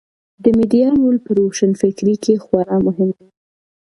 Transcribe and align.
د 0.43 0.45
میډیا 0.57 0.87
رول 0.99 1.17
په 1.25 1.31
روښانفکرۍ 1.39 2.15
کې 2.23 2.33
خورا 2.43 2.77
مهم 2.87 3.09
دی. 3.17 3.27